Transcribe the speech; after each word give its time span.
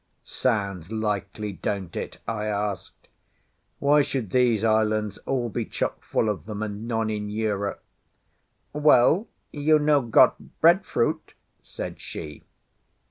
"Sounds 0.23 0.91
likely, 0.91 1.53
don't 1.53 1.95
it?" 1.95 2.17
I 2.27 2.47
asked. 2.47 3.07
"Why 3.77 4.03
would 4.15 4.31
these 4.31 4.63
islands 4.63 5.19
all 5.27 5.47
be 5.47 5.63
chock 5.63 6.01
full 6.03 6.27
of 6.27 6.47
them 6.47 6.63
and 6.63 6.87
none 6.87 7.11
in 7.11 7.29
Europe?" 7.29 7.83
"Well, 8.73 9.27
you 9.53 9.77
no 9.77 10.01
got 10.01 10.59
breadfruit," 10.59 11.35
said 11.61 11.99
she. 12.01 12.41